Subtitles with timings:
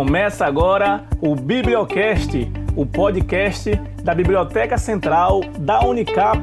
[0.00, 6.40] Começa agora o Bibliocast, o podcast da Biblioteca Central da Unicap,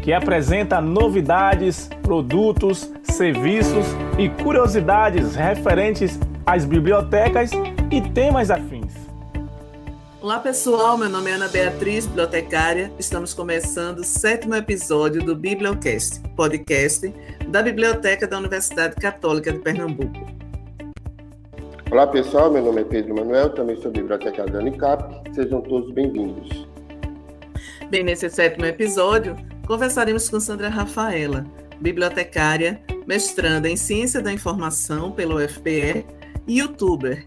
[0.00, 3.84] que apresenta novidades, produtos, serviços
[4.16, 7.50] e curiosidades referentes às bibliotecas
[7.90, 8.94] e temas afins.
[10.20, 12.92] Olá pessoal, meu nome é Ana Beatriz, bibliotecária.
[12.96, 17.12] Estamos começando o sétimo episódio do Bibliocast, podcast
[17.48, 20.39] da Biblioteca da Universidade Católica de Pernambuco.
[21.90, 25.12] Olá pessoal, meu nome é Pedro Manuel, também sou bibliotecário da Unicap.
[25.34, 26.68] Sejam todos bem-vindos.
[27.90, 31.44] Bem, nesse sétimo episódio, conversaremos com Sandra Rafaela,
[31.80, 36.06] bibliotecária, mestranda em Ciência da Informação pelo UFPE
[36.46, 37.24] e youtuber.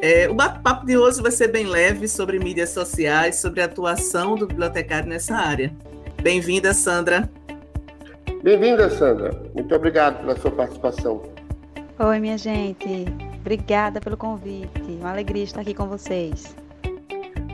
[0.00, 4.36] É, o bate-papo de hoje vai ser bem leve sobre mídias sociais, sobre a atuação
[4.36, 5.74] do bibliotecário nessa área.
[6.22, 7.28] Bem-vinda, Sandra.
[8.44, 9.32] Bem-vinda, Sandra.
[9.52, 11.20] Muito obrigado pela sua participação.
[11.98, 13.33] Oi, minha gente.
[13.44, 14.80] Obrigada pelo convite.
[14.98, 16.56] Uma alegria estar aqui com vocês.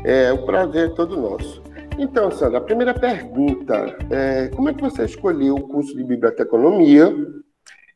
[0.04, 1.60] É um prazer todo nosso.
[1.98, 7.12] Então, Sandra, a primeira pergunta é como é que você escolheu o curso de biblioteconomia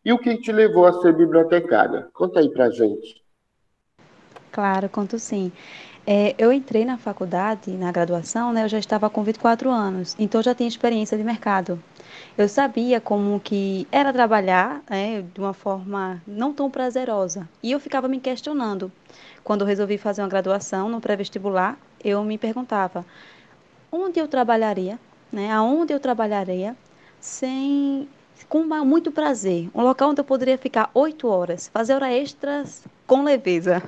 [0.05, 2.09] e o que te levou a ser bibliotecária?
[2.13, 3.23] Conta aí pra gente.
[4.51, 5.53] Claro, conto sim.
[6.05, 10.43] É, eu entrei na faculdade, na graduação, né, eu já estava com 24 anos, então
[10.43, 11.81] já tinha experiência de mercado.
[12.37, 17.49] Eu sabia como que era trabalhar né, de uma forma não tão prazerosa.
[17.63, 18.91] E eu ficava me questionando.
[19.45, 23.07] Quando eu resolvi fazer uma graduação no pré-vestibular, eu me perguntava
[23.93, 24.99] onde eu trabalharia,
[25.31, 26.77] né, aonde eu trabalharia
[27.21, 28.09] sem
[28.49, 29.71] com muito prazer.
[29.73, 33.81] Um local onde eu poderia ficar oito horas, fazer horas extras com leveza.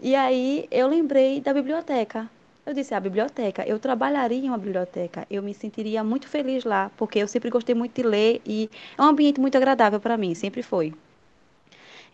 [0.00, 2.30] E aí eu lembrei da biblioteca.
[2.66, 6.90] Eu disse, a biblioteca, eu trabalharia em uma biblioteca, eu me sentiria muito feliz lá,
[6.96, 10.34] porque eu sempre gostei muito de ler e é um ambiente muito agradável para mim,
[10.34, 10.94] sempre foi.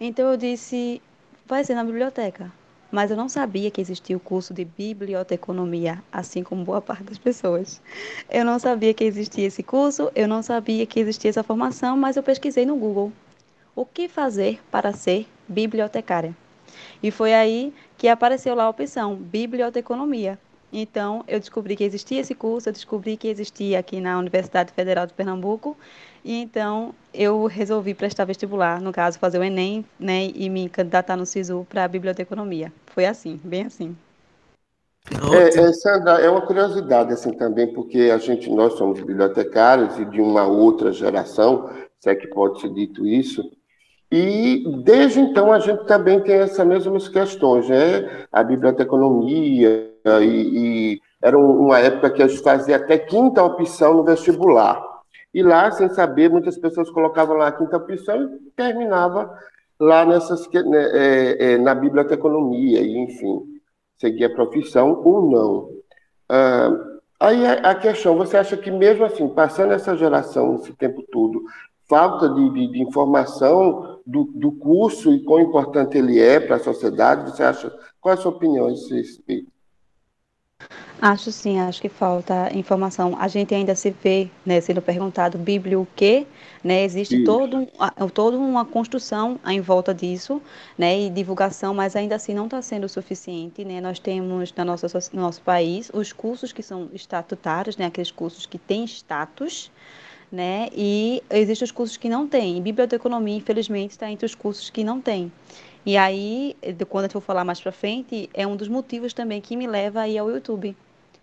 [0.00, 1.00] Então eu disse,
[1.46, 2.50] vai ser na biblioteca.
[2.90, 7.18] Mas eu não sabia que existia o curso de biblioteconomia, assim como boa parte das
[7.18, 7.80] pessoas.
[8.28, 12.16] Eu não sabia que existia esse curso, eu não sabia que existia essa formação, mas
[12.16, 13.12] eu pesquisei no Google.
[13.76, 16.34] O que fazer para ser bibliotecária?
[17.02, 20.38] E foi aí que apareceu lá a opção biblioteconomia.
[20.72, 25.04] Então, eu descobri que existia esse curso, eu descobri que existia aqui na Universidade Federal
[25.04, 25.76] de Pernambuco,
[26.24, 31.16] e então eu resolvi prestar vestibular, no caso, fazer o Enem, né, e me candidatar
[31.16, 32.72] no SISU para biblioteconomia.
[32.86, 33.96] Foi assim, bem assim.
[35.32, 40.04] É, é, Sandra, é uma curiosidade assim também, porque a gente, nós somos bibliotecários e
[40.04, 43.42] de uma outra geração, se é que pode ser dito isso,
[44.10, 48.26] e desde então a gente também tem essas mesmas questões, né?
[48.32, 49.90] A biblioteconomia
[50.20, 54.82] e, e era uma época que a gente fazia até quinta opção no vestibular.
[55.32, 59.32] E lá, sem saber, muitas pessoas colocavam lá a quinta opção e terminava
[59.78, 63.44] lá nessas, né, é, é, na biblioteconomia, e enfim,
[63.96, 65.70] seguia a profissão ou não.
[66.28, 66.70] Ah,
[67.20, 71.42] aí a questão, você acha que mesmo assim, passando essa geração, esse tempo todo,
[71.90, 76.60] falta de, de, de informação do, do, curso e quão importante ele é para a
[76.60, 77.28] sociedade?
[77.28, 77.76] Você acha?
[78.00, 79.50] Qual é a sua opinião a esse respeito?
[81.02, 83.16] Acho sim, acho que falta informação.
[83.18, 86.26] A gente ainda se vê né, sendo perguntado Bíblia o quê?
[86.62, 87.66] Né, existe todo
[88.12, 90.42] toda uma construção em volta disso,
[90.76, 93.64] né, e divulgação, mas ainda assim não está sendo suficiente.
[93.64, 93.80] Né?
[93.80, 98.44] Nós temos na nossa, no nosso país os cursos que são estatutários, né, aqueles cursos
[98.44, 99.72] que têm status,
[100.30, 100.68] né?
[100.72, 102.60] E existem os cursos que não têm.
[102.62, 105.32] Biblioteconomia, infelizmente, está entre os cursos que não tem.
[105.84, 106.56] E aí,
[106.88, 110.02] quando eu for falar mais para frente, é um dos motivos também que me leva
[110.02, 110.76] a ir ao YouTube.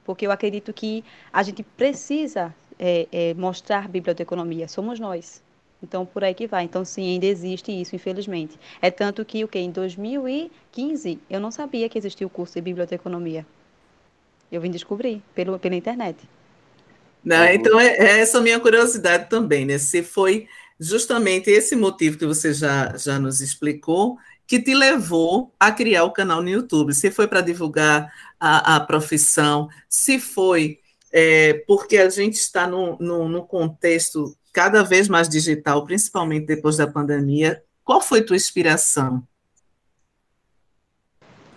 [0.04, 5.44] Porque eu acredito que a gente precisa é, é, mostrar biblioteconomia, somos nós.
[5.82, 6.64] Então, por aí que vai.
[6.64, 8.58] Então, sim, ainda existe isso, infelizmente.
[8.82, 12.62] É tanto que, o que em 2015, eu não sabia que existia o curso de
[12.62, 13.46] biblioteconomia.
[14.52, 16.18] Eu vim descobrir pelo, pela internet.
[17.28, 17.56] Né?
[17.56, 19.78] Então, é, é essa a minha curiosidade também, né?
[19.78, 20.48] Se foi
[20.80, 26.14] justamente esse motivo que você já, já nos explicou que te levou a criar o
[26.14, 26.94] canal no YouTube.
[26.94, 28.10] Se foi para divulgar
[28.40, 30.80] a, a, profissão, se foi
[31.12, 36.88] é, porque a gente está num, num, contexto cada vez mais digital, principalmente depois da
[36.88, 37.62] pandemia.
[37.84, 39.22] Qual foi tua inspiração?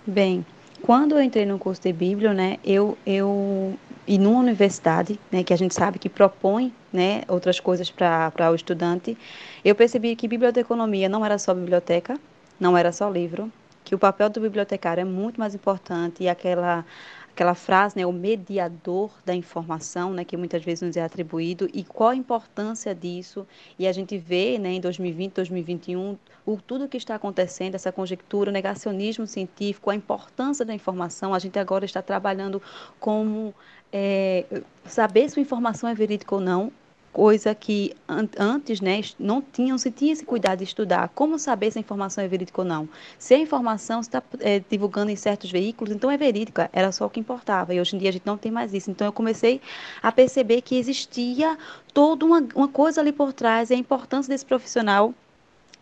[0.04, 0.44] Bem,
[0.82, 3.78] quando eu entrei no curso de Bíblia, né, eu, eu
[4.10, 8.54] e numa universidade, né, que a gente sabe que propõe né, outras coisas para o
[8.56, 9.16] estudante,
[9.64, 12.18] eu percebi que biblioteconomia não era só biblioteca,
[12.58, 13.52] não era só livro,
[13.84, 16.84] que o papel do bibliotecário é muito mais importante e aquela
[17.32, 21.82] aquela frase, né, o mediador da informação, né, que muitas vezes nos é atribuído, e
[21.82, 23.46] qual a importância disso.
[23.78, 28.50] E a gente vê, né, em 2020, 2021, o tudo que está acontecendo, essa conjectura,
[28.50, 31.32] o negacionismo científico, a importância da informação.
[31.32, 32.60] A gente agora está trabalhando
[32.98, 33.54] como
[33.92, 34.44] é,
[34.84, 36.72] saber se a informação é verídica ou não,
[37.12, 41.08] coisa que an antes né, não tinham, se tinha esse cuidado de estudar.
[41.14, 42.88] Como saber se a informação é verídica ou não?
[43.18, 47.10] Se a informação está é, divulgando em certos veículos, então é verídica, era só o
[47.10, 47.74] que importava.
[47.74, 48.90] E hoje em dia a gente não tem mais isso.
[48.90, 49.60] Então eu comecei
[50.02, 51.58] a perceber que existia
[51.92, 55.12] toda uma, uma coisa ali por trás, e a importância desse profissional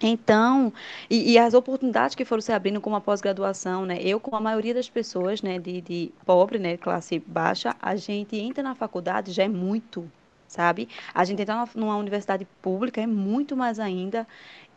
[0.00, 0.72] então,
[1.10, 3.98] e, e, as oportunidades que foram se abrindo com a pós-graduação, né?
[4.00, 8.36] Eu, como a maioria das pessoas, né, de, de pobre, né, classe baixa, a gente
[8.36, 10.10] entra na faculdade já é muito,
[10.46, 10.88] sabe?
[11.12, 14.26] A gente entrar numa universidade pública é muito mais ainda.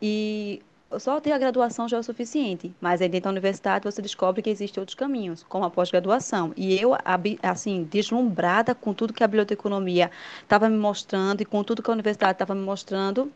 [0.01, 0.61] E
[0.99, 4.41] só ter a graduação já é o suficiente, mas aí dentro da universidade você descobre
[4.41, 6.51] que existem outros caminhos, como a pós-graduação.
[6.57, 6.97] E eu,
[7.43, 11.93] assim, deslumbrada com tudo que a biblioteconomia estava me mostrando e com tudo que a
[11.93, 13.31] universidade estava me mostrando,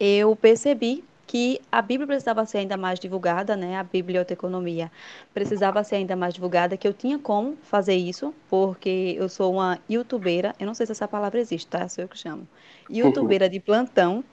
[0.00, 3.76] eu percebi que a Bíblia precisava ser ainda mais divulgada, né?
[3.76, 4.90] A biblioteconomia
[5.32, 9.78] precisava ser ainda mais divulgada, que eu tinha como fazer isso, porque eu sou uma
[9.88, 11.88] youtubeira, eu não sei se essa palavra existe, tá?
[11.88, 12.48] Sou eu que chamo.
[12.90, 14.24] Youtubeira de plantão,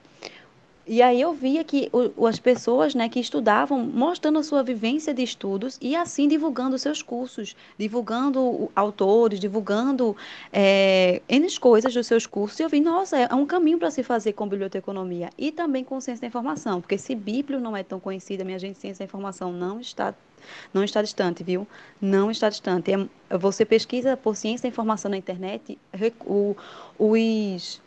[0.88, 5.14] e aí eu via que o, as pessoas né, que estudavam mostrando a sua vivência
[5.14, 10.16] de estudos e assim divulgando seus cursos, divulgando autores, divulgando
[10.52, 12.60] é, N coisas dos seus cursos.
[12.60, 16.00] E eu vi, nossa, é um caminho para se fazer com biblioteconomia e também com
[16.00, 19.52] ciência da informação, porque se Bíblio não é tão conhecida, minha gente, ciência da informação
[19.52, 20.14] não está
[20.74, 21.68] não está distante, viu?
[22.00, 22.92] Não está distante.
[22.94, 25.78] É, você pesquisa por ciência da informação na internet,
[26.98, 27.82] os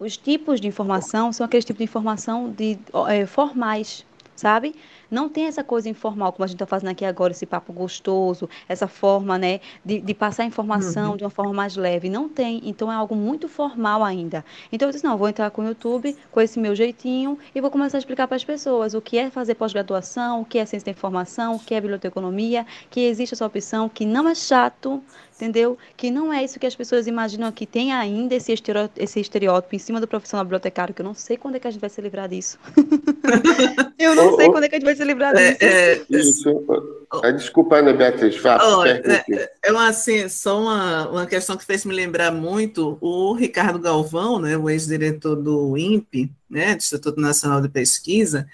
[0.00, 4.04] os tipos de informação são aqueles tipos de informação de, é, formais,
[4.34, 4.74] sabe?
[5.10, 8.48] Não tem essa coisa informal, como a gente está fazendo aqui agora, esse papo gostoso,
[8.68, 11.16] essa forma, né, de, de passar informação uhum.
[11.16, 12.08] de uma forma mais leve.
[12.08, 12.62] Não tem.
[12.64, 14.44] Então é algo muito formal ainda.
[14.72, 17.70] Então eu disse, não, vou entrar com o YouTube, com esse meu jeitinho, e vou
[17.70, 20.86] começar a explicar para as pessoas o que é fazer pós-graduação, o que é ciência
[20.86, 25.02] da informação, o que é biblioteconomia, que existe essa opção, que não é chato,
[25.40, 25.78] entendeu?
[25.96, 29.74] Que não é isso que as pessoas imaginam que tem ainda esse estereótipo, esse estereótipo
[29.74, 31.88] em cima do profissional bibliotecário, que eu não sei quando é que a gente vai
[31.88, 32.58] se livrar disso.
[33.98, 35.64] eu não oh, sei oh, quando é que a gente vai se livrar é, disso.
[35.64, 36.64] É, é, isso.
[37.12, 38.88] Oh, Desculpa, Ana Beatriz, fala.
[38.88, 43.78] é, é uma, assim, só uma, uma questão que fez me lembrar muito o Ricardo
[43.78, 48.46] Galvão, né, o ex-diretor do INPE, né, do Instituto Nacional de Pesquisa,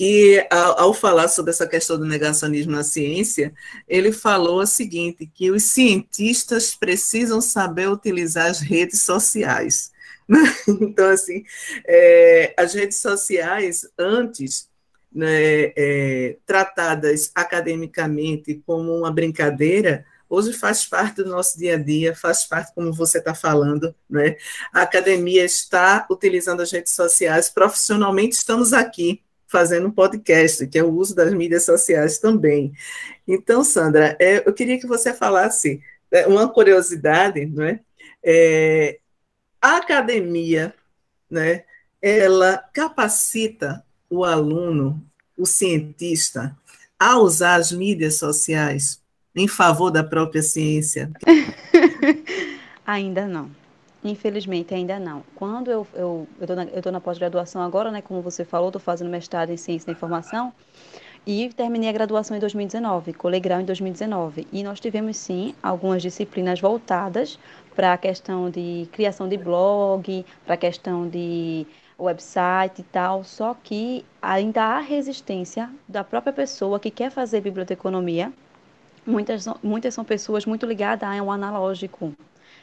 [0.00, 3.52] que ao, ao, falar sobre essa questão do negacionismo na ciência,
[3.86, 9.92] ele falou o seguinte, que os cientistas precisam saber utilizar as redes sociais.
[10.80, 11.44] Então, assim,
[11.86, 14.70] é, as redes sociais, antes,
[15.12, 22.16] né, é, tratadas academicamente como uma brincadeira, hoje faz parte do nosso dia a dia,
[22.16, 24.36] faz parte, como você está falando, né?
[24.72, 30.84] A academia está utilizando as redes sociais, profissionalmente estamos aqui, fazendo um podcast, que é
[30.84, 32.72] o uso das mídias sociais também.
[33.26, 37.80] Então, Sandra, é, eu queria que você falasse é, uma curiosidade, não é?
[38.22, 38.98] é?
[39.60, 40.72] A academia,
[41.28, 41.64] né,
[42.00, 45.04] ela capacita o aluno,
[45.36, 46.56] o cientista,
[46.98, 49.02] a usar as mídias sociais
[49.34, 51.10] em favor da própria ciência?
[52.86, 53.59] Ainda não.
[54.02, 55.22] Infelizmente, ainda não.
[55.34, 59.10] Quando eu eu estou na, eu na pós-graduação agora, né, como você falou, estou fazendo
[59.10, 60.54] mestrado em Ciência da Informação
[61.26, 64.46] e terminei a graduação em 2019, colegrau em 2019.
[64.52, 67.38] E nós tivemos, sim, algumas disciplinas voltadas
[67.74, 71.66] para a questão de criação de blog, para a questão de
[71.98, 78.32] website e tal, só que ainda há resistência da própria pessoa que quer fazer biblioteconomia.
[79.06, 82.14] Muitas, muitas são pessoas muito ligadas a um analógico,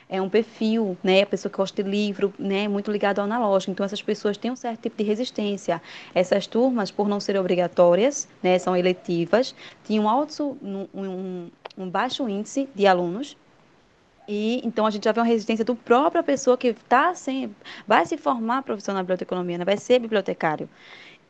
[0.09, 1.23] é um perfil, né?
[1.23, 2.67] A pessoa que gosta de livro, né?
[2.67, 3.71] Muito ligado ao analógico.
[3.71, 5.81] Então, essas pessoas têm um certo tipo de resistência.
[6.15, 8.57] Essas turmas, por não serem obrigatórias, né?
[8.57, 9.53] São eletivas,
[9.85, 13.35] tinham alto, um, um, um baixo índice de alunos,
[14.27, 17.55] e então a gente já vê uma resistência do própria pessoa que tá sem,
[17.87, 19.65] vai se formar profissional de biblioteconomia, né?
[19.65, 20.69] vai ser bibliotecário.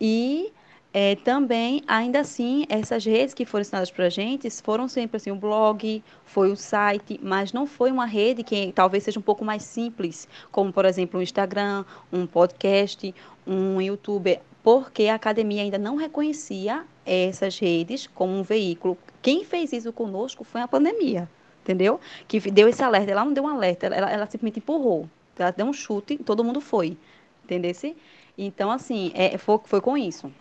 [0.01, 0.51] E
[1.00, 5.30] é, também, ainda assim, essas redes que foram ensinadas para a gente foram sempre assim,
[5.30, 9.46] o blog, foi o site, mas não foi uma rede que talvez seja um pouco
[9.46, 13.13] mais simples, como, por exemplo, um Instagram, um podcast,
[13.46, 18.98] um YouTube, porque a academia ainda não reconhecia essas redes como um veículo.
[19.22, 21.30] Quem fez isso conosco foi a pandemia,
[21.62, 22.00] entendeu?
[22.27, 23.12] Que deu esse alerta.
[23.12, 25.08] Ela não deu um alerta, ela, ela simplesmente empurrou.
[25.38, 26.98] Ela deu um chute, todo mundo foi,
[27.44, 27.72] entendeu?
[28.36, 30.34] Então, assim, é, foi, foi com isso.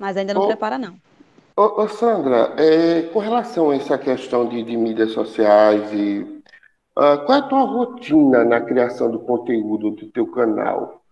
[0.00, 0.96] Mas ainda não ô, prepara, não.
[1.54, 6.20] Ô, ô Sandra, é, com relação a essa questão de, de mídias sociais e
[6.96, 11.02] uh, qual é a tua rotina na criação do conteúdo do teu canal?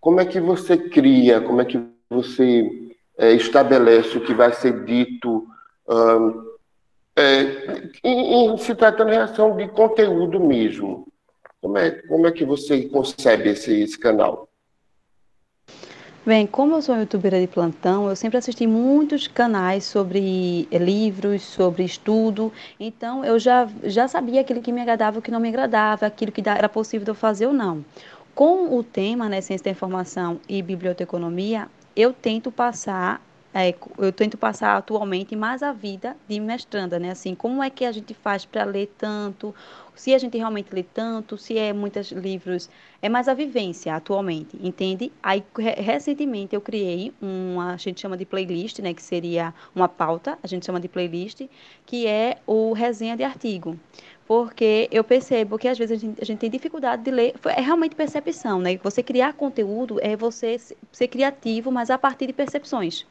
[0.00, 1.42] Como é que você cria?
[1.42, 1.78] Como é que
[2.08, 5.46] você é, estabelece o que vai ser dito
[5.86, 6.56] uh,
[7.14, 11.06] é, em, em, se tratando de relação de conteúdo mesmo?
[11.60, 14.47] Como é, como é que você concebe esse, esse canal?
[16.28, 21.84] Bem, como eu sou youtuber de plantão, eu sempre assisti muitos canais sobre livros, sobre
[21.84, 26.04] estudo, então eu já, já sabia aquilo que me agradava o que não me agradava,
[26.04, 27.82] aquilo que era possível de eu fazer ou não.
[28.34, 31.66] Com o tema, né, ciência da informação e biblioteconomia,
[31.96, 33.22] eu tento passar
[33.54, 37.10] é, eu tento passar atualmente mais a vida de mestranda, né?
[37.10, 39.54] Assim, como é que a gente faz para ler tanto?
[39.98, 42.70] Se a gente realmente lê tanto, se é muitos livros,
[43.02, 45.10] é mais a vivência atualmente, entende?
[45.20, 45.42] Aí
[45.76, 48.94] recentemente eu criei uma, a gente chama de playlist, né?
[48.94, 51.42] Que seria uma pauta, a gente chama de playlist,
[51.84, 53.76] que é o resenha de artigo
[54.24, 57.60] porque eu percebo que às vezes a gente, a gente, tem dificuldade de ler, é
[57.62, 58.76] realmente percepção, né?
[58.84, 60.60] Você criar conteúdo é você
[60.92, 63.06] ser criativo, mas a partir de percepções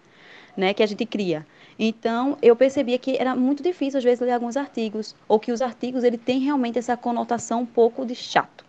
[0.58, 1.46] né, que a gente cria.
[1.80, 5.62] Então, eu percebia que era muito difícil, às vezes, ler alguns artigos, ou que os
[5.62, 8.66] artigos ele têm realmente essa conotação um pouco de chato.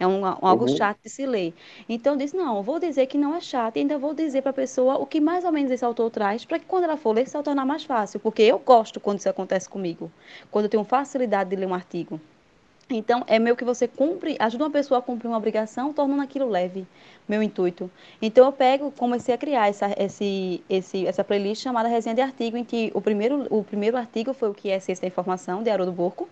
[0.00, 0.76] É um, algo uhum.
[0.76, 1.52] chato de se ler.
[1.88, 4.50] Então, eu disse, não, vou dizer que não é chato, e ainda vou dizer para
[4.50, 7.12] a pessoa o que mais ou menos esse autor traz, para que quando ela for
[7.12, 8.18] ler, se tornar mais fácil.
[8.18, 10.10] Porque eu gosto quando isso acontece comigo,
[10.50, 12.20] quando eu tenho facilidade de ler um artigo.
[12.90, 16.48] Então, é meio que você cumpre, ajuda uma pessoa a cumprir uma obrigação, tornando aquilo
[16.48, 16.86] leve,
[17.28, 17.90] meu intuito.
[18.20, 22.56] Então, eu pego, comecei a criar essa, esse, esse, essa playlist chamada Resenha de Artigo,
[22.56, 25.70] em que o primeiro, o primeiro artigo foi o que é Ciência da Informação, de
[25.70, 26.28] Haroldo Burco.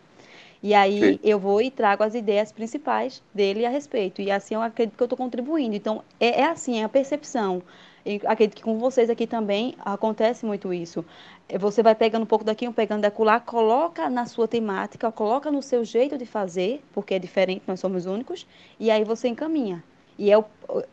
[0.62, 1.20] E aí Sim.
[1.22, 4.20] eu vou e trago as ideias principais dele a respeito.
[4.20, 5.76] E assim eu acredito que eu estou contribuindo.
[5.76, 7.62] Então, é, é assim, é a percepção.
[8.08, 11.04] E acredito que com vocês aqui também acontece muito isso.
[11.46, 15.12] É, você vai pegando um pouco daqui, um pegando da lá, coloca na sua temática,
[15.12, 18.46] coloca no seu jeito de fazer, porque é diferente, nós somos únicos,
[18.80, 19.84] e aí você encaminha.
[20.18, 20.44] E é o,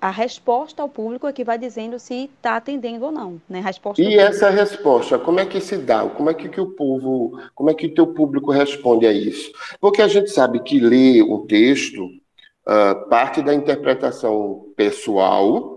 [0.01, 3.41] a resposta ao público é que vai dizendo se está atendendo ou não.
[3.47, 3.61] Né?
[3.61, 6.05] Resposta e essa resposta, como é que se dá?
[6.09, 9.53] Como é que, que o povo, como é que o teu público responde a isso?
[9.79, 15.74] Porque a gente sabe que ler um texto uh, parte da interpretação pessoal,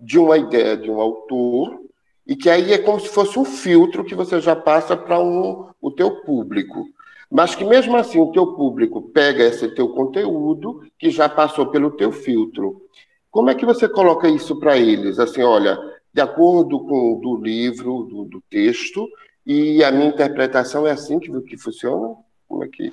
[0.00, 1.80] de uma ideia de um autor
[2.26, 5.68] e que aí é como se fosse um filtro que você já passa para um,
[5.80, 6.88] o teu público.
[7.30, 11.92] Mas que mesmo assim o teu público pega esse teu conteúdo que já passou pelo
[11.92, 12.82] teu filtro.
[13.30, 15.18] Como é que você coloca isso para eles?
[15.18, 15.78] Assim, olha,
[16.12, 19.08] de acordo com o do livro, do, do texto,
[19.46, 22.14] e a minha interpretação é assim que, que funciona?
[22.48, 22.92] Como é que...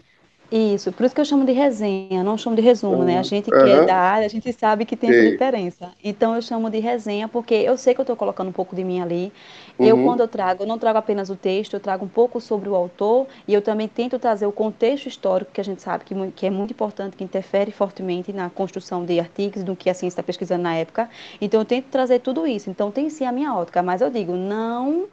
[0.49, 3.03] Isso, por isso que eu chamo de resenha, não chamo de resumo, uhum.
[3.03, 3.19] né?
[3.19, 3.67] A gente que uhum.
[3.67, 5.91] é da área, a gente sabe que tem essa diferença.
[6.01, 8.81] Então eu chamo de resenha porque eu sei que eu estou colocando um pouco de
[8.81, 9.33] mim ali.
[9.77, 9.85] Uhum.
[9.85, 12.69] Eu, quando eu trago, eu não trago apenas o texto, eu trago um pouco sobre
[12.69, 16.15] o autor e eu também tento trazer o contexto histórico, que a gente sabe que,
[16.31, 20.13] que é muito importante, que interfere fortemente na construção de artigos, do que a ciência
[20.13, 21.09] está pesquisando na época.
[21.41, 22.69] Então eu tento trazer tudo isso.
[22.69, 25.07] Então tem sim a minha ótica, mas eu digo, não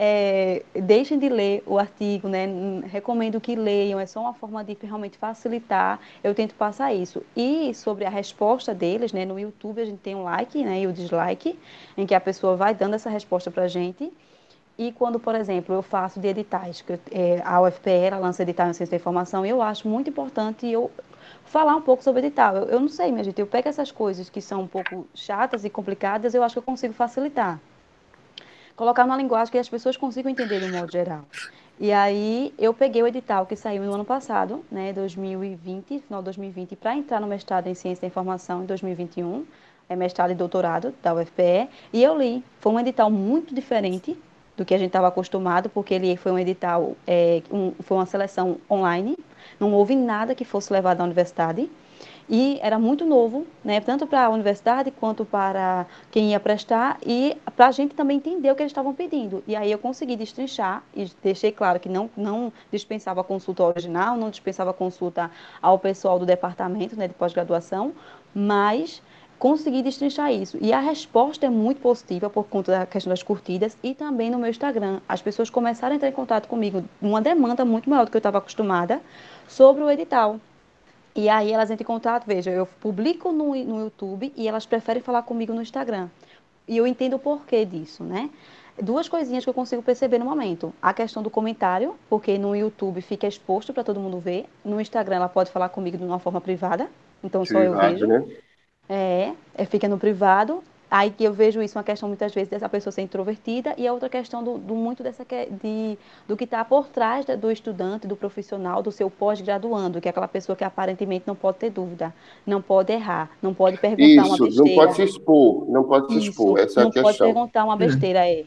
[0.00, 2.46] é, deixem de ler o artigo, né?
[2.86, 5.98] Recomendo que leiam, é só uma forma de realmente facilitar.
[6.22, 7.20] Eu tento passar isso.
[7.36, 9.24] E sobre a resposta deles, né?
[9.24, 11.58] No YouTube a gente tem um like né, e o dislike,
[11.96, 14.12] em que a pessoa vai dando essa resposta para a gente.
[14.78, 17.58] E quando, por exemplo, eu faço de editais, que é, a
[17.90, 20.92] ela lança edital em ciência da informação, eu acho muito importante eu
[21.44, 22.56] falar um pouco sobre edital.
[22.56, 25.64] Eu, eu não sei, minha gente, eu pego essas coisas que são um pouco chatas
[25.64, 27.58] e complicadas, eu acho que eu consigo facilitar
[28.78, 31.24] colocar numa linguagem que as pessoas consigam entender de um modo geral.
[31.80, 36.26] E aí eu peguei o edital que saiu no ano passado, né, 2020, final de
[36.26, 39.44] 2020, para entrar no mestrado em Ciência da Informação em 2021,
[39.88, 42.44] é mestrado e doutorado da UFPE, e eu li.
[42.60, 44.16] Foi um edital muito diferente
[44.56, 48.06] do que a gente estava acostumado, porque ele foi um edital, é, um, foi uma
[48.06, 49.16] seleção online,
[49.58, 51.68] não houve nada que fosse levado à universidade
[52.28, 57.36] e era muito novo, né, tanto para a universidade quanto para quem ia prestar e
[57.56, 59.42] para a gente também entender o que eles estavam pedindo.
[59.46, 64.30] E aí eu consegui destrinchar e deixei claro que não, não dispensava consulta original, não
[64.30, 65.30] dispensava consulta
[65.62, 67.92] ao pessoal do departamento né, de pós-graduação,
[68.34, 69.02] mas
[69.38, 70.58] consegui destrinchar isso.
[70.60, 74.38] E a resposta é muito positiva por conta da questão das curtidas e também no
[74.38, 75.00] meu Instagram.
[75.08, 78.20] As pessoas começaram a entrar em contato comigo, uma demanda muito maior do que eu
[78.20, 79.00] estava acostumada,
[79.46, 80.38] sobre o edital.
[81.14, 85.02] E aí elas entram em contato, veja, eu publico no, no YouTube e elas preferem
[85.02, 86.08] falar comigo no Instagram.
[86.66, 88.30] E eu entendo o porquê disso, né?
[88.80, 90.72] Duas coisinhas que eu consigo perceber no momento.
[90.80, 94.46] A questão do comentário, porque no YouTube fica exposto para todo mundo ver.
[94.64, 96.88] No Instagram ela pode falar comigo de uma forma privada,
[97.24, 98.06] então só eu vejo.
[98.06, 98.24] Né?
[98.88, 100.62] É, é, fica no privado.
[100.90, 103.92] Aí que eu vejo isso uma questão muitas vezes dessa pessoa ser introvertida e a
[103.92, 108.16] outra questão do, do muito dessa de, do que está por trás do estudante, do
[108.16, 112.14] profissional, do seu pós-graduando, que é aquela pessoa que aparentemente não pode ter dúvida,
[112.46, 114.64] não pode errar, não pode perguntar isso, uma besteira.
[114.64, 117.02] não pode se expor, não pode se expor, essa é a não questão.
[117.02, 118.44] Não pode perguntar uma besteira, é.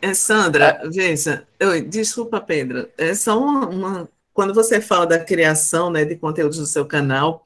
[0.00, 0.88] é Sandra, é.
[0.88, 6.16] veja, eu, desculpa, Pedro, é só uma, uma, Quando você fala da criação né, de
[6.16, 7.44] conteúdos no seu canal,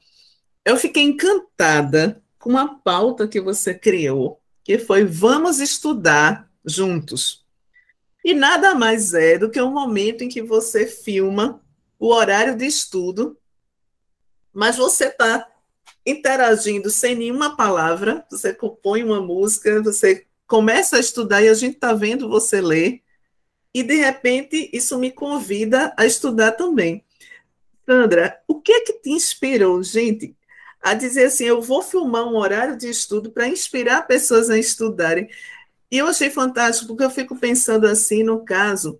[0.63, 7.45] eu fiquei encantada com uma pauta que você criou, que foi Vamos Estudar Juntos.
[8.23, 11.61] E nada mais é do que um momento em que você filma
[11.99, 13.37] o horário de estudo,
[14.53, 15.45] mas você está
[16.05, 21.75] interagindo sem nenhuma palavra, você compõe uma música, você começa a estudar e a gente
[21.75, 23.03] está vendo você ler,
[23.73, 27.03] e de repente isso me convida a estudar também.
[27.85, 30.33] Sandra, o que é que te inspirou, gente,
[30.81, 35.29] a dizer assim: eu vou filmar um horário de estudo para inspirar pessoas a estudarem.
[35.91, 38.99] E eu achei fantástico, porque eu fico pensando assim, no caso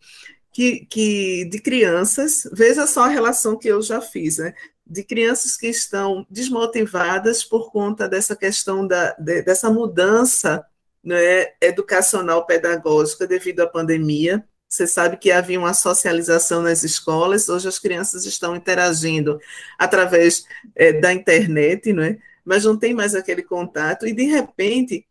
[0.51, 4.53] que, que de crianças, veja só a relação que eu já fiz, né?
[4.89, 10.65] de crianças que estão desmotivadas por conta dessa questão da, de, dessa mudança
[11.03, 14.47] né, educacional pedagógica devido à pandemia.
[14.69, 19.39] Você sabe que havia uma socialização nas escolas, hoje as crianças estão interagindo
[19.77, 20.45] através
[20.75, 22.17] é, da internet, não é?
[22.43, 25.05] mas não tem mais aquele contato, e de repente,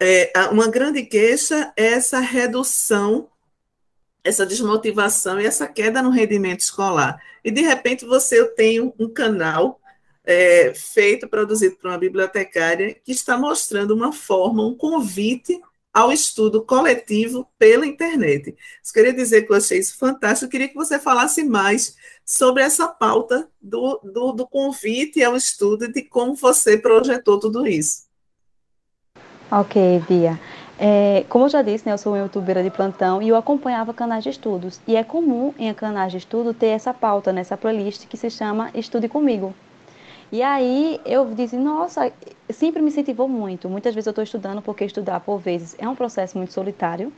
[0.00, 3.28] é, uma grande queixa é essa redução,
[4.24, 7.22] essa desmotivação e essa queda no rendimento escolar.
[7.44, 9.80] E de repente você tem um canal
[10.24, 15.60] é, feito, produzido por uma bibliotecária, que está mostrando uma forma, um convite
[15.92, 18.50] ao estudo coletivo pela internet.
[18.50, 22.62] Eu queria dizer que eu achei isso fantástico, eu queria que você falasse mais sobre
[22.62, 28.06] essa pauta do, do, do convite ao estudo e de como você projetou tudo isso.
[29.50, 30.38] Ok, Bia.
[30.78, 33.92] É, como eu já disse, né, eu sou uma youtuber de plantão e eu acompanhava
[33.92, 34.80] canais de estudos.
[34.86, 38.70] E é comum em canais de estudo ter essa pauta, nessa playlist que se chama
[38.74, 39.54] Estude Comigo.
[40.30, 42.12] E aí eu disse, nossa,
[42.50, 43.68] sempre me incentivou muito.
[43.68, 47.12] Muitas vezes eu estou estudando porque estudar, por vezes, é um processo muito solitário,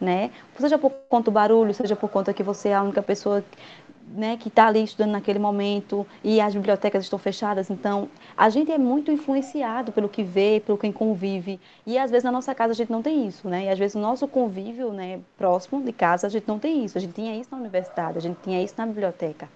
[0.00, 0.30] né?
[0.58, 3.42] Seja por conta do barulho, seja por conta que você é a única pessoa
[4.08, 7.70] né, que está ali estudando naquele momento e as bibliotecas estão fechadas.
[7.70, 11.60] Então, a gente é muito influenciado pelo que vê, pelo quem convive.
[11.86, 13.64] E às vezes na nossa casa a gente não tem isso, né?
[13.64, 16.96] E às vezes o nosso convívio, né, próximo de casa, a gente não tem isso.
[16.96, 19.48] A gente tinha isso na universidade, a gente tinha isso na biblioteca.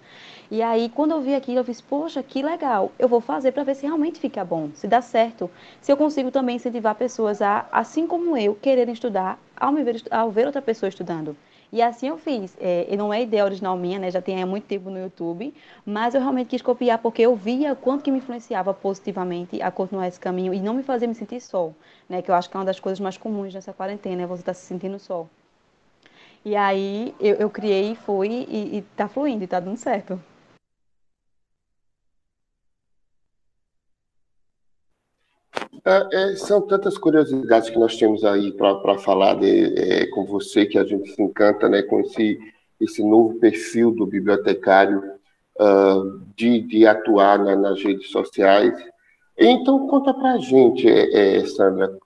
[0.51, 3.63] E aí, quando eu vi aquilo, eu disse, poxa, que legal, eu vou fazer para
[3.63, 7.65] ver se realmente fica bom, se dá certo, se eu consigo também incentivar pessoas a,
[7.71, 11.37] assim como eu, quererem estudar ao, me ver, ao ver outra pessoa estudando.
[11.71, 12.57] E assim eu fiz.
[12.59, 14.11] É, não é ideia original minha, né?
[14.11, 15.53] Já tem há muito tempo no YouTube,
[15.85, 20.09] mas eu realmente quis copiar porque eu via quanto que me influenciava positivamente a continuar
[20.09, 21.71] esse caminho e não me fazer me sentir só,
[22.09, 22.21] né?
[22.21, 24.51] Que eu acho que é uma das coisas mais comuns nessa quarentena, é você estar
[24.51, 25.25] tá se sentindo só.
[26.43, 30.21] E aí eu, eu criei, fui e, e tá fluindo, e tá dando certo.
[35.83, 40.65] É, é, são tantas curiosidades que nós temos aí para falar de, é, com você
[40.65, 42.39] que a gente se encanta né, com esse,
[42.79, 45.01] esse novo perfil do bibliotecário
[45.59, 48.73] uh, de, de atuar na, nas redes sociais.
[49.35, 51.97] Então, conta para a gente, é, é, Sandra,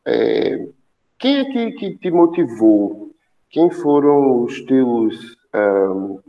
[1.18, 3.12] quem é que, que, te motivou?
[3.50, 6.20] Quem foram os teus um,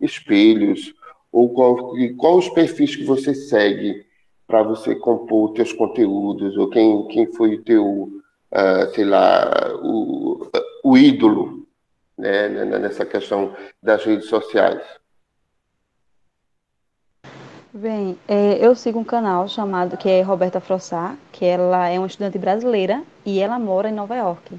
[0.00, 0.94] espelhos?
[1.30, 4.07] Ou qual, qual os perfis que você segue
[4.48, 9.46] para você compor os teus conteúdos, ou quem, quem foi o teu, uh, sei lá,
[9.82, 10.50] o,
[10.82, 11.66] o ídolo
[12.16, 14.82] né, nessa questão das redes sociais?
[17.72, 22.06] Bem, é, eu sigo um canal chamado que é Roberta Frossá, que ela é uma
[22.06, 24.58] estudante brasileira e ela mora em Nova York.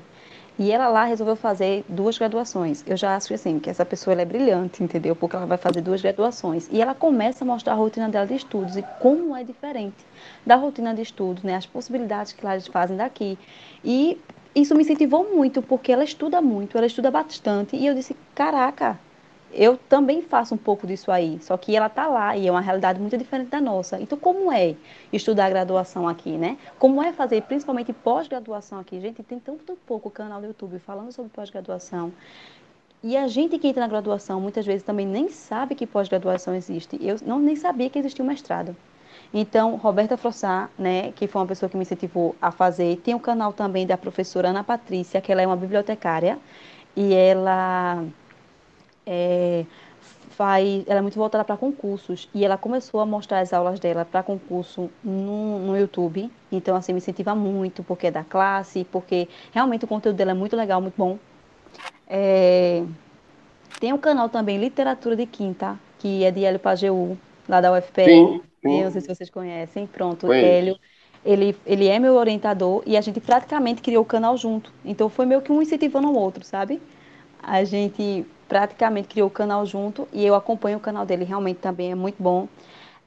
[0.59, 2.83] E ela lá resolveu fazer duas graduações.
[2.85, 5.15] Eu já acho assim, que essa pessoa é brilhante, entendeu?
[5.15, 6.67] Porque ela vai fazer duas graduações.
[6.69, 10.05] E ela começa a mostrar a rotina dela de estudos e como é diferente
[10.45, 11.55] da rotina de estudos, né?
[11.55, 13.39] As possibilidades que lá eles fazem daqui.
[13.85, 14.19] E
[14.53, 17.77] isso me incentivou muito, porque ela estuda muito, ela estuda bastante.
[17.77, 18.99] E eu disse, caraca,
[19.51, 22.61] eu também faço um pouco disso aí, só que ela está lá e é uma
[22.61, 23.99] realidade muito diferente da nossa.
[23.99, 24.75] Então, como é
[25.11, 26.57] estudar a graduação aqui, né?
[26.77, 28.99] Como é fazer, principalmente pós-graduação aqui?
[28.99, 32.11] Gente, tem tanto pouco canal no YouTube falando sobre pós-graduação.
[33.01, 36.99] E a gente que entra na graduação, muitas vezes também nem sabe que pós-graduação existe.
[37.01, 38.75] Eu não nem sabia que existia um mestrado.
[39.33, 43.19] Então, Roberta Frossá, né, que foi uma pessoa que me incentivou a fazer, tem o
[43.19, 46.39] canal também da professora Ana Patrícia, que ela é uma bibliotecária,
[46.95, 48.03] e ela
[49.05, 49.65] é,
[50.39, 54.05] faz, ela é muito voltada para concursos e ela começou a mostrar as aulas dela
[54.05, 56.31] para concurso no, no YouTube.
[56.49, 60.33] Então, assim, me incentiva muito, porque é da classe, porque realmente o conteúdo dela é
[60.33, 61.19] muito legal, muito bom.
[62.07, 62.83] É...
[63.81, 68.05] Tem um canal também, Literatura de Quinta, que é de Hélio Pajeú, lá da UFPR.
[68.05, 68.83] Sim, sim.
[68.83, 69.87] não sei se vocês conhecem.
[69.87, 70.45] Pronto, Conheço.
[70.45, 70.79] Hélio.
[71.25, 74.71] Ele, ele é meu orientador e a gente praticamente criou o canal junto.
[74.85, 76.81] Então foi meio que um incentivando o outro, sabe?
[77.43, 81.91] A gente praticamente criou o canal junto e eu acompanho o canal dele, realmente também
[81.91, 82.47] é muito bom.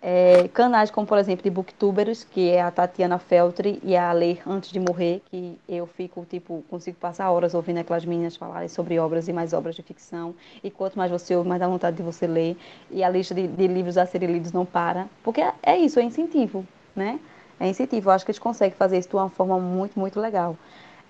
[0.04, 4.42] É, canais como, por exemplo, de Booktubers, que é a Tatiana Feltri e a Ler
[4.44, 8.98] Antes de Morrer, que eu fico, tipo, consigo passar horas ouvindo aquelas meninas falarem sobre
[8.98, 10.34] obras e mais obras de ficção.
[10.62, 12.56] E quanto mais você ouve, mais dá vontade de você ler.
[12.90, 15.06] E a lista de, de livros a serem lidos não para.
[15.22, 17.20] Porque é, é isso, é incentivo, né?
[17.60, 18.10] É incentivo.
[18.10, 20.56] Eu acho que eles conseguem fazer isso de uma forma muito, muito legal.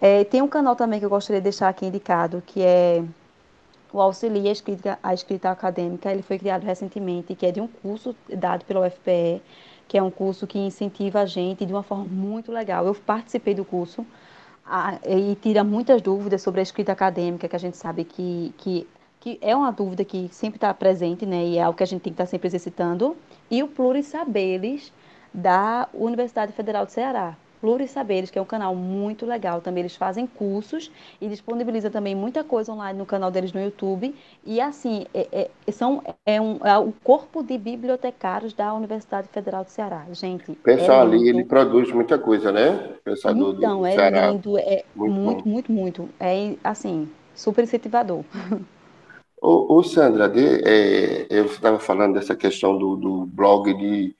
[0.03, 3.03] É, tem um canal também que eu gostaria de deixar aqui indicado, que é
[3.93, 6.11] o Auxilia a Escrita, Escrita Acadêmica.
[6.11, 9.43] Ele foi criado recentemente, que é de um curso dado pela UFPE,
[9.87, 12.87] que é um curso que incentiva a gente de uma forma muito legal.
[12.87, 14.07] Eu participei do curso
[14.65, 18.89] a, e tira muitas dúvidas sobre a escrita acadêmica, que a gente sabe que, que,
[19.21, 22.03] que é uma dúvida que sempre está presente, né, e é algo que a gente
[22.03, 23.17] tem que estar tá sempre exercitando.
[23.51, 24.93] E o Pluris Saberes,
[25.33, 27.37] da Universidade Federal de Ceará.
[27.63, 29.61] Pluris Saberes, que é um canal muito legal.
[29.61, 34.13] Também eles fazem cursos e disponibiliza também muita coisa online no canal deles no YouTube.
[34.45, 39.63] E assim, é, é, são, é, um, é o corpo de bibliotecários da Universidade Federal
[39.63, 40.05] do Ceará.
[40.11, 40.51] Gente.
[40.51, 42.97] O pessoal é ali, ele produz muita coisa, né?
[43.05, 44.31] pessoal do, então, do é Ceará.
[44.33, 46.09] lindo, é muito, muito, muito, muito.
[46.19, 48.25] É assim, super incentivador.
[49.41, 54.15] Ô, ô Sandra, de, é, eu estava falando dessa questão do, do blog de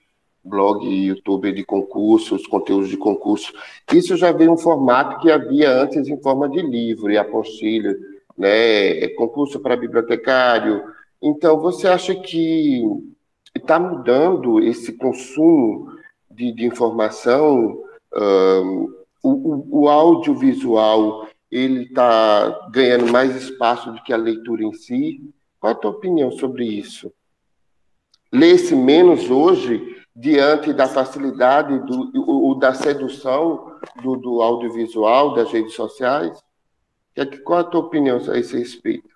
[0.45, 3.53] blog e YouTube de concursos, conteúdos de concurso.
[3.93, 7.95] Isso já veio um formato que havia antes em forma de livro e apostila,
[8.37, 9.09] né?
[9.11, 10.83] Concurso para bibliotecário.
[11.23, 12.83] Então, você acha que
[13.55, 15.93] está mudando esse consumo
[16.31, 17.83] de, de informação?
[18.15, 25.21] Um, o, o audiovisual ele está ganhando mais espaço do que a leitura em si?
[25.61, 27.13] Qual é a tua opinião sobre isso?
[28.33, 35.75] Lê-se menos hoje diante da facilidade do, o, da sedução do, do, audiovisual, das redes
[35.75, 36.43] sociais?
[37.45, 39.09] Qual a tua opinião a esse respeito?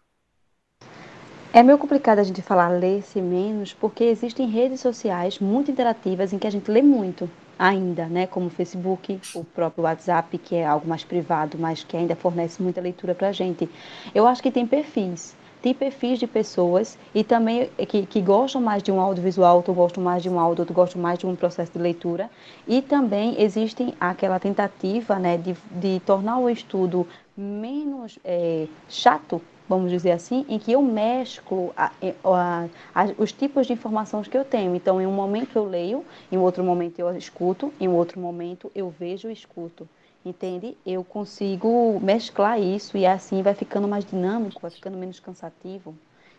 [1.52, 6.38] É meio complicado a gente falar ler-se menos, porque existem redes sociais muito interativas em
[6.38, 8.26] que a gente lê muito ainda, né?
[8.26, 12.62] Como o Facebook, o próprio WhatsApp, que é algo mais privado, mas que ainda fornece
[12.62, 13.70] muita leitura para a gente.
[14.14, 18.82] Eu acho que tem perfis tem perfis de pessoas e também que, que gostam mais
[18.82, 21.72] de um audiovisual, outro gostam mais de um áudio, outro gostam mais de um processo
[21.72, 22.30] de leitura.
[22.66, 29.90] E também existem aquela tentativa né, de, de tornar o estudo menos é, chato, vamos
[29.90, 31.90] dizer assim, em que eu mesclo a,
[32.24, 34.74] a, a, os tipos de informações que eu tenho.
[34.74, 38.88] Então, em um momento eu leio, em outro momento eu escuto, em outro momento eu
[38.88, 39.88] vejo e escuto
[40.28, 40.76] entende?
[40.84, 45.94] Eu consigo mesclar isso e assim vai ficando mais dinâmico, vai ficando menos cansativo.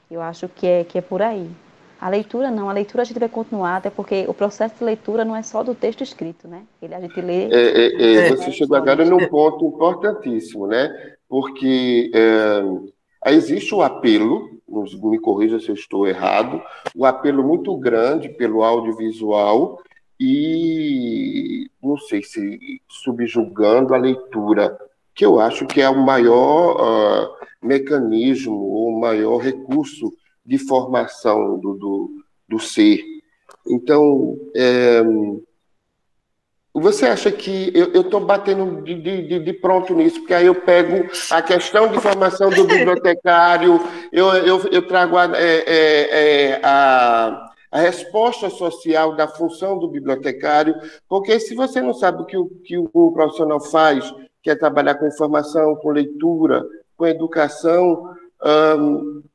[0.10, 1.50] Eu acho que é, que é por aí.
[2.00, 5.26] A leitura não, a leitura a gente vai continuar, até porque o processo de leitura
[5.26, 6.64] não é só do texto escrito, né?
[6.82, 7.46] Ele, a gente lê.
[7.46, 10.90] É, é, é, você chegou agora num ponto importantíssimo, né?
[11.28, 16.62] Porque é, existe o apelo, me corrija se eu estou errado,
[16.96, 19.82] o apelo muito grande pelo audiovisual
[20.20, 20.77] e
[21.88, 24.78] não sei se subjugando a leitura,
[25.16, 27.30] que eu acho que é o maior uh,
[27.62, 30.14] mecanismo, o maior recurso
[30.46, 32.10] de formação do, do,
[32.48, 33.04] do ser.
[33.66, 35.02] Então, é,
[36.74, 41.10] você acha que eu estou batendo de, de, de, pronto nisso, porque aí eu pego
[41.32, 47.47] a questão de formação do bibliotecário, eu, eu, eu trago a, é, é, é a
[47.72, 50.76] a resposta social da função do bibliotecário,
[51.08, 54.96] porque se você não sabe o que o, que o profissional faz, que é trabalhar
[54.96, 58.16] com informação, com leitura, com educação,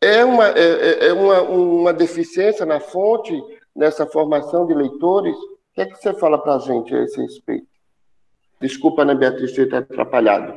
[0.01, 3.39] é, uma, é, é, é uma, uma deficiência na fonte
[3.75, 5.35] nessa formação de leitores.
[5.37, 7.67] O que é que você fala para a gente a esse respeito?
[8.61, 10.55] Desculpa, né, Beatriz, ter atrapalhado.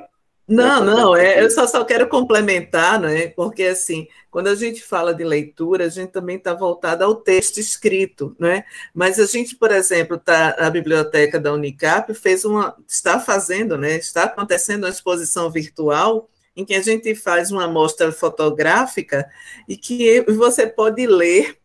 [0.47, 3.29] Não, não, é, eu só, só quero complementar, né?
[3.29, 7.57] Porque assim, quando a gente fala de leitura, a gente também está voltada ao texto
[7.57, 8.63] escrito, né?
[8.93, 13.95] Mas a gente, por exemplo, tá, a biblioteca da Unicap fez uma, está fazendo, né?
[13.95, 19.27] Está acontecendo uma exposição virtual em que a gente faz uma amostra fotográfica
[19.67, 21.57] e que você pode ler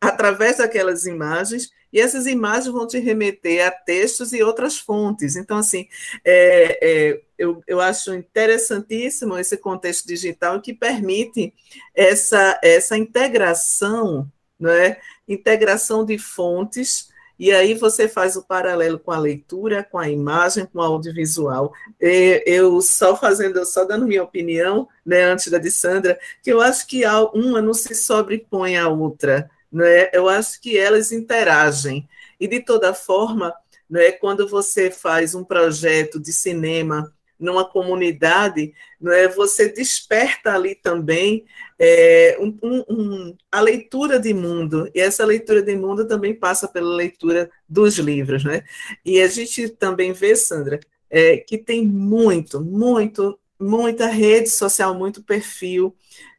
[0.00, 5.36] através daquelas imagens e essas imagens vão te remeter a textos e outras fontes.
[5.36, 5.86] Então, assim,
[6.24, 11.54] é, é, eu, eu acho interessantíssimo esse contexto digital que permite
[11.94, 15.00] essa, essa integração, não é?
[15.26, 20.66] integração de fontes, e aí você faz o paralelo com a leitura, com a imagem,
[20.66, 21.72] com o audiovisual.
[22.00, 26.86] Eu só fazendo, só dando minha opinião, né, antes da de Sandra, que eu acho
[26.86, 30.10] que uma não se sobrepõe à outra né?
[30.12, 32.08] eu acho que elas interagem.
[32.40, 33.54] E, de toda forma,
[33.88, 41.44] né, quando você faz um projeto de cinema numa comunidade, né, você desperta ali também
[41.78, 46.94] é, um, um, a leitura de mundo, e essa leitura de mundo também passa pela
[46.94, 48.44] leitura dos livros.
[48.44, 48.64] Né?
[49.04, 55.22] E a gente também vê, Sandra, é, que tem muito, muito, muita rede social, muito
[55.22, 55.94] perfil,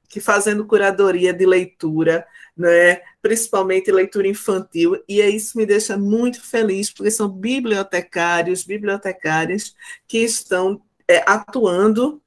[0.07, 2.25] que fazendo curadoria de leitura,
[2.57, 3.01] né?
[3.21, 9.73] Principalmente leitura infantil, e isso me deixa muito feliz, porque são bibliotecários, bibliotecárias
[10.07, 12.21] que estão é, atuando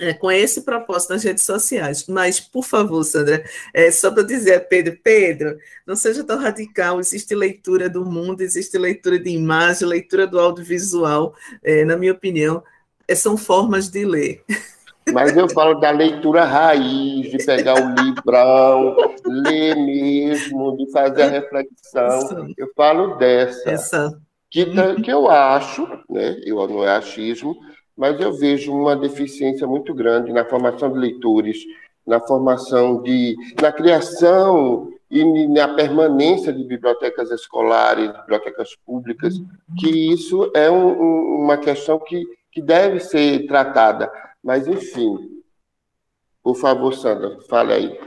[0.00, 2.06] é, com esse propósito nas redes sociais.
[2.08, 7.34] Mas, por favor, Sandra, é, só para dizer Pedro, Pedro, não seja tão radical, existe
[7.34, 12.64] leitura do mundo, existe leitura de imagem, leitura do audiovisual, é, na minha opinião,
[13.06, 14.42] é, são formas de ler.
[15.12, 21.28] Mas eu falo da leitura raiz, de pegar o livrão, ler mesmo, de fazer a
[21.28, 22.48] reflexão.
[22.56, 23.70] Eu falo dessa.
[24.50, 24.66] Que,
[25.02, 26.40] que eu acho, né?
[26.44, 27.56] Eu não é achismo,
[27.96, 31.58] mas eu vejo uma deficiência muito grande na formação de leitores,
[32.06, 33.36] na formação de.
[33.60, 39.34] na criação e na permanência de bibliotecas escolares, bibliotecas públicas,
[39.78, 44.10] que isso é um, uma questão que, que deve ser tratada
[44.42, 45.42] mas, enfim,
[46.42, 48.00] por favor, Sandra, fale aí.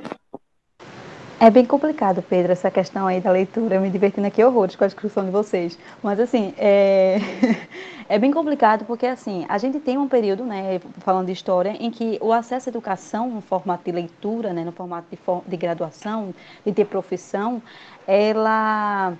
[1.39, 3.75] É bem complicado, Pedro, essa questão aí da leitura.
[3.75, 5.77] Eu me divertindo aqui horrores com a discussão de vocês.
[6.01, 7.17] Mas, assim, é...
[8.07, 11.91] é bem complicado porque, assim, a gente tem um período, né, falando de história, em
[11.91, 15.43] que o acesso à educação no formato de leitura, né, no formato de, for...
[15.45, 16.33] de graduação,
[16.65, 17.61] de ter profissão,
[18.07, 19.13] ela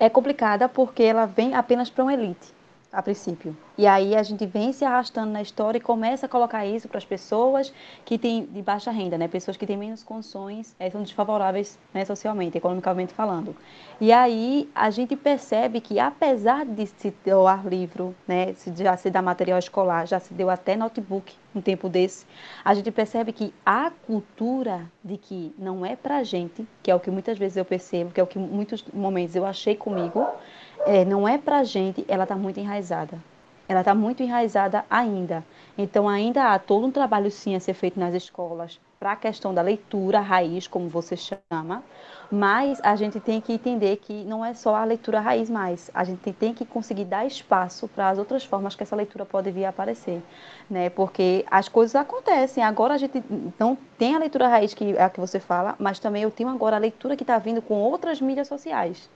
[0.00, 2.55] é complicada porque ela vem apenas para uma elite
[2.96, 3.54] a princípio.
[3.76, 6.96] E aí a gente vem se arrastando na história e começa a colocar isso para
[6.96, 7.70] as pessoas
[8.06, 9.28] que têm de baixa renda, né?
[9.28, 13.54] Pessoas que têm menos condições, é, são desfavoráveis né, socialmente, economicamente falando.
[14.00, 19.20] E aí a gente percebe que apesar de se doar livro, né, já se dá
[19.20, 22.24] material escolar, já se deu até notebook um tempo desse,
[22.64, 27.00] a gente percebe que a cultura de que não é para gente, que é o
[27.00, 30.26] que muitas vezes eu percebo, que é o que muitos momentos eu achei comigo,
[30.84, 33.18] é, não é para gente, ela está muito enraizada.
[33.68, 35.44] Ela está muito enraizada ainda.
[35.76, 39.52] Então, ainda há todo um trabalho, sim, a ser feito nas escolas para a questão
[39.52, 41.82] da leitura raiz, como você chama,
[42.30, 45.90] mas a gente tem que entender que não é só a leitura raiz mais.
[45.92, 49.50] A gente tem que conseguir dar espaço para as outras formas que essa leitura pode
[49.50, 50.22] vir a aparecer,
[50.68, 50.88] né?
[50.90, 52.64] Porque as coisas acontecem.
[52.64, 53.22] Agora a gente
[53.58, 56.48] não tem a leitura raiz que é a que você fala, mas também eu tenho
[56.48, 59.08] agora a leitura que está vindo com outras mídias sociais.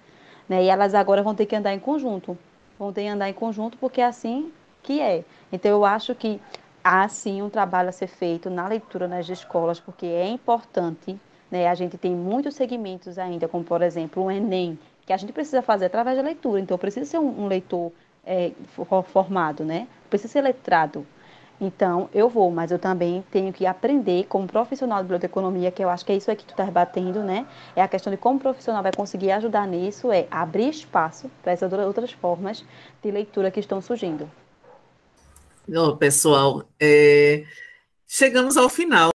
[0.50, 0.64] Né?
[0.64, 2.36] E elas agora vão ter que andar em conjunto.
[2.76, 4.50] Vão ter que andar em conjunto porque é assim
[4.82, 5.22] que é.
[5.52, 6.40] Então, eu acho que
[6.82, 11.16] há sim um trabalho a ser feito na leitura nas escolas, porque é importante.
[11.48, 11.68] Né?
[11.68, 15.62] A gente tem muitos segmentos ainda, como por exemplo o Enem, que a gente precisa
[15.62, 16.58] fazer através da leitura.
[16.58, 17.92] Então, precisa ser um, um leitor
[18.26, 18.50] é,
[19.12, 19.86] formado, né?
[20.08, 21.06] Precisa ser letrado.
[21.60, 25.90] Então, eu vou, mas eu também tenho que aprender como profissional de biblioteconomia, que eu
[25.90, 27.46] acho que é isso aí que tu está batendo, né?
[27.76, 31.52] É a questão de como o profissional vai conseguir ajudar nisso, é abrir espaço para
[31.52, 32.64] essas outras formas
[33.02, 34.28] de leitura que estão surgindo.
[35.68, 37.44] Oh, pessoal, é...
[38.08, 39.10] chegamos ao final.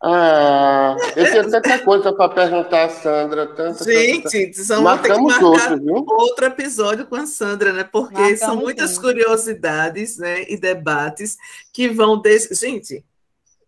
[0.00, 3.46] Ah, eu tenho tanta coisa para perguntar a Sandra.
[3.48, 4.62] Tanta, Gente, tanta...
[4.62, 7.82] São Marcamos que marcar outro, outro episódio com a Sandra, né?
[7.82, 9.00] Porque Marcamos são muitas sim.
[9.00, 10.44] curiosidades né?
[10.48, 11.36] e debates
[11.72, 12.20] que vão.
[12.20, 12.48] Des...
[12.52, 13.04] Gente,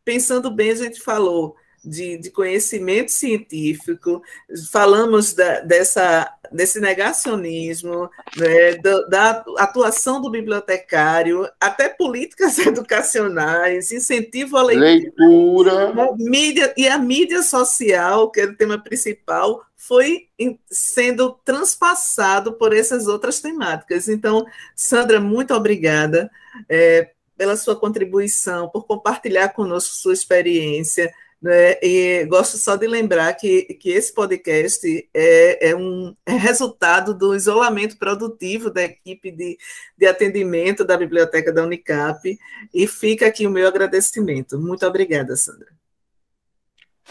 [0.04, 4.22] pensando bem, a gente falou de, de conhecimento científico,
[4.70, 14.56] falamos da, dessa, desse negacionismo, né, da, da, atuação do bibliotecário, até políticas educacionais, incentivo
[14.56, 14.90] à leitura.
[14.90, 15.94] leitura.
[15.94, 20.28] Né, mídia, e a mídia social, que é o tema principal, foi
[20.70, 24.08] sendo transpassado por essas outras temáticas.
[24.08, 24.44] Então,
[24.76, 26.30] Sandra, muito obrigada
[26.68, 31.10] é, pela sua contribuição, por compartilhar conosco sua experiência.
[31.40, 31.78] Né?
[31.82, 37.34] E gosto só de lembrar que, que esse podcast é, é um é resultado do
[37.34, 39.56] isolamento produtivo da equipe de,
[39.96, 42.38] de atendimento da Biblioteca da Unicap,
[42.74, 44.58] e fica aqui o meu agradecimento.
[44.58, 45.68] Muito obrigada, Sandra.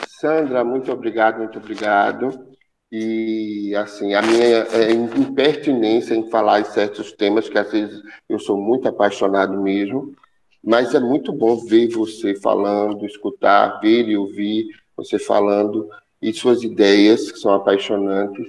[0.08, 2.48] Sandra, muito obrigado, muito obrigado.
[2.92, 8.40] e assim a minha é, impertinência em falar em certos temas que às vezes eu
[8.40, 10.16] sou muito apaixonado mesmo,
[10.64, 15.90] mas é muito bom ver você falando, escutar, ver e ouvir você falando
[16.22, 18.48] e suas ideias que são apaixonantes.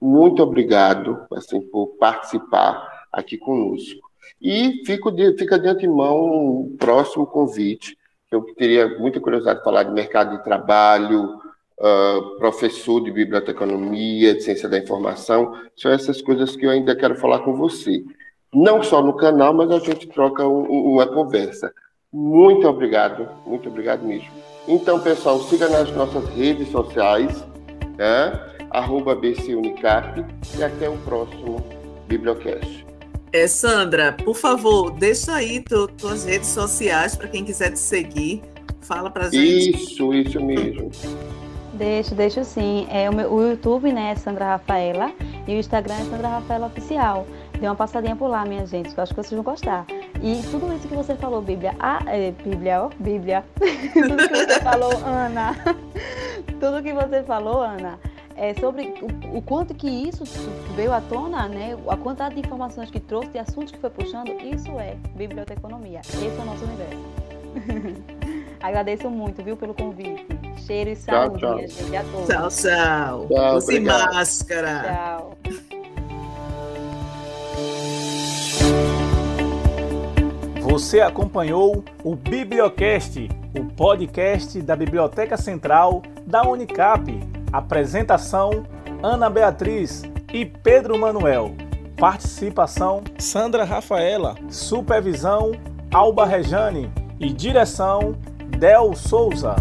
[0.00, 4.00] Muito obrigado assim por participar aqui conosco.
[4.40, 7.96] E fico de, fica de antemão um próximo convite.
[8.30, 11.38] Eu teria muita curiosidade de falar de mercado de trabalho,
[11.78, 17.14] uh, professor de biblioteconomia, de ciência da informação, são essas coisas que eu ainda quero
[17.16, 18.04] falar com você.
[18.54, 21.72] Não só no canal, mas a gente troca um, uma conversa.
[22.12, 24.30] Muito obrigado, muito obrigado mesmo.
[24.68, 27.44] Então, pessoal, siga nas nossas redes sociais,
[27.96, 28.52] né?
[28.72, 30.24] arroba BCUnicap,
[30.56, 31.62] e até o próximo
[32.08, 32.86] Bibliocast.
[33.32, 38.42] É, Sandra, por favor, deixa aí tu, tuas redes sociais para quem quiser te seguir.
[38.82, 39.70] Fala para gente.
[39.70, 40.90] Isso, isso mesmo.
[41.74, 42.86] Deixo, deixo sim.
[42.90, 45.12] É, o, meu, o YouTube né, é Sandra Rafaela
[45.46, 47.26] e o Instagram é Sandra Rafaela Oficial.
[47.62, 49.86] Dê uma passadinha por lá, minha gente, que eu acho que vocês vão gostar.
[50.20, 51.76] E tudo isso que você falou, Bíblia.
[51.78, 53.44] Ah, é, Bíblia, ó, Bíblia.
[53.94, 55.54] tudo que você falou, Ana.
[56.58, 58.00] tudo que você falou, Ana,
[58.34, 60.24] é sobre o, o, quanto que isso
[60.74, 61.78] veio à tona, né?
[61.86, 66.00] A quantidade de informações que trouxe, de assuntos que foi puxando, isso é biblioteconomia.
[66.00, 66.98] Esse é o nosso universo.
[68.60, 70.26] Agradeço muito, viu, pelo convite.
[70.66, 71.54] Cheiro e saúde, tchau, tchau.
[71.54, 72.26] minha gente, a todos.
[72.26, 73.28] Tchau, tchau.
[73.28, 74.82] tchau Use máscara.
[74.82, 75.81] Tchau.
[80.62, 87.04] Você acompanhou o Bibliocast, o podcast da Biblioteca Central da Unicap.
[87.52, 88.64] Apresentação:
[89.02, 91.56] Ana Beatriz e Pedro Manuel.
[91.96, 94.36] Participação: Sandra Rafaela.
[94.48, 95.50] Supervisão:
[95.92, 96.88] Alba Rejane.
[97.18, 98.14] E direção:
[98.56, 99.56] Del Souza.